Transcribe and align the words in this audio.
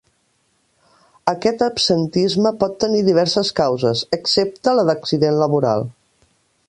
Aquest 1.33 1.61
absentisme 1.65 2.53
pot 2.63 2.73
tenir 2.85 3.03
diverses 3.09 3.53
causes, 3.61 4.03
excepte 4.21 4.75
la 4.79 4.87
d'accident 4.89 5.39
laboral. 5.45 5.87